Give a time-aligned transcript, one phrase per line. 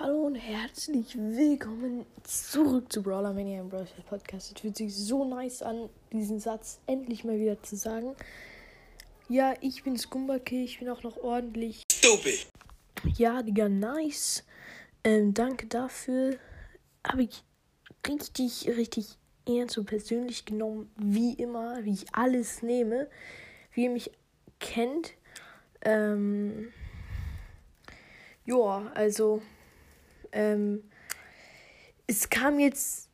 [0.00, 4.50] Hallo und herzlich willkommen zurück zu Brawler Mania im Brawl Podcast.
[4.52, 8.16] Es fühlt sich so nice an, diesen Satz endlich mal wieder zu sagen.
[9.28, 11.84] Ja, ich bin Skumbake, ich bin auch noch ordentlich.
[11.92, 12.44] Stupid.
[13.16, 14.42] Ja, Digga, nice.
[15.04, 16.38] Ähm, danke dafür.
[17.06, 17.44] Habe ich
[18.08, 19.16] richtig, richtig
[19.46, 23.08] ernst und persönlich genommen, wie immer, wie ich alles nehme,
[23.74, 24.10] wie ihr mich
[24.58, 25.12] kennt.
[25.82, 26.72] Ähm,
[28.44, 29.40] ja, also
[30.34, 30.82] ähm,
[32.06, 33.08] es kam jetzt.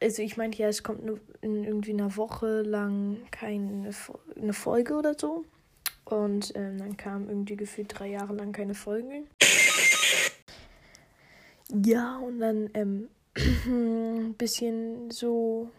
[0.00, 1.02] Also ich meinte ja, es kommt
[1.42, 3.90] in irgendwie einer Woche lang keine
[4.34, 5.44] eine Folge oder so.
[6.06, 9.26] Und ähm, dann kam irgendwie gefühlt drei Jahre lang keine Folgen.
[11.84, 13.08] Ja, und dann ähm,
[13.66, 15.70] ein bisschen so.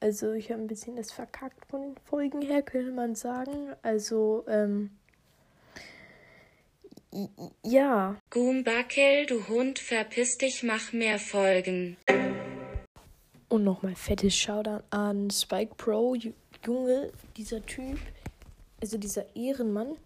[0.00, 3.72] Also ich habe ein bisschen das verkackt von den Folgen her, könnte man sagen.
[3.82, 4.90] Also, ähm,
[7.62, 8.16] ja.
[8.30, 11.96] Gumbakel, du Hund, verpiss dich, mach mehr Folgen.
[13.48, 16.16] Und nochmal fettes Shoutout an Spike Pro.
[16.64, 17.98] Junge, dieser Typ,
[18.80, 19.96] also dieser Ehrenmann.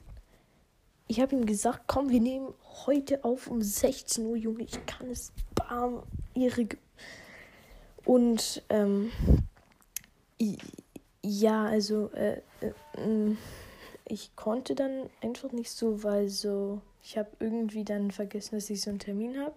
[1.06, 2.52] Ich habe ihm gesagt, komm, wir nehmen
[2.86, 4.64] heute auf um 16 Uhr, Junge.
[4.64, 5.32] Ich kann es.
[5.54, 6.02] Bam,
[6.34, 6.66] ihre.
[8.04, 9.12] Und, ähm.
[11.22, 13.36] Ja, also, äh, äh,
[14.08, 18.80] ich konnte dann einfach nicht so, weil so ich habe irgendwie dann vergessen, dass ich
[18.80, 19.54] so einen Termin habe.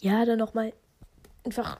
[0.00, 0.72] Ja, dann nochmal
[1.44, 1.78] einfach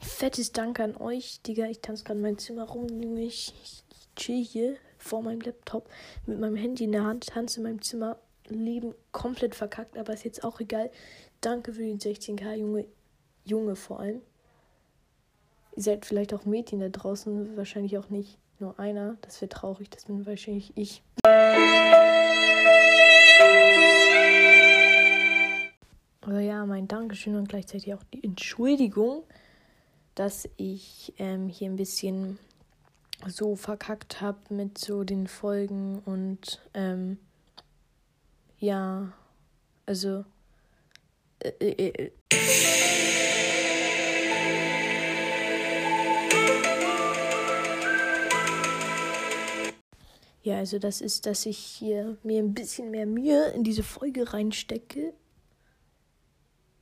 [0.00, 1.66] fettes Dank an euch, Digga.
[1.66, 5.88] Ich tanze gerade mein Zimmer rum, nämlich ich, ich chill hier vor meinem Laptop
[6.26, 8.18] mit meinem Handy in der Hand, tanze in meinem Zimmer.
[8.46, 10.90] Leben komplett verkackt, aber ist jetzt auch egal.
[11.40, 12.86] Danke für den 16k, Junge.
[13.44, 14.22] Junge vor allem.
[15.76, 19.16] Ihr seid vielleicht auch Mädchen da draußen, wahrscheinlich auch nicht nur einer.
[19.22, 21.02] Das wäre traurig, das bin wahrscheinlich ich.
[26.22, 29.24] Aber ja, mein Dankeschön und gleichzeitig auch die Entschuldigung,
[30.14, 32.38] dass ich ähm, hier ein bisschen
[33.26, 37.18] so verkackt habe mit so den Folgen und ähm,
[38.58, 39.12] ja,
[39.86, 40.24] also
[41.40, 42.10] äh, äh, äh.
[50.50, 54.32] Ja, also das ist, dass ich hier mir ein bisschen mehr Mühe in diese Folge
[54.32, 55.14] reinstecke.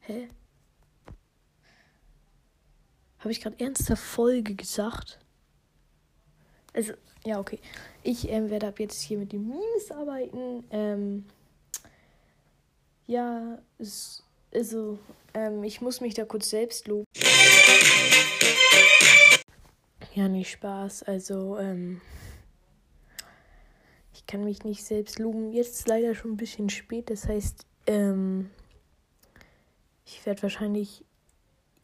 [0.01, 0.31] Hä?
[3.19, 5.19] Habe ich gerade ernster Folge gesagt?
[6.73, 6.95] Also,
[7.27, 7.61] ja, okay.
[8.03, 10.65] Ich ähm, werde ab jetzt hier mit den Memes arbeiten.
[10.71, 11.27] Ähm,
[13.06, 14.23] ja, es,
[14.55, 14.99] also,
[15.35, 17.05] ähm, ich muss mich da kurz selbst loben.
[20.15, 21.03] Ja, nicht Spaß.
[21.03, 22.00] Also, ähm,
[24.28, 25.53] kann mich nicht selbst loben.
[25.53, 27.11] Jetzt ist leider schon ein bisschen spät.
[27.11, 28.50] Das heißt, ähm,
[30.06, 31.03] ich werde wahrscheinlich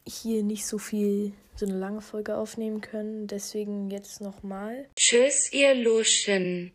[0.07, 3.27] hier nicht so viel, so eine lange Folge aufnehmen können.
[3.27, 4.87] Deswegen jetzt nochmal.
[4.95, 6.71] Tschüss, ihr Luschen.